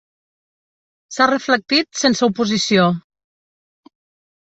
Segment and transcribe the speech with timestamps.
[1.17, 2.87] S'ha reflectit sense oposició.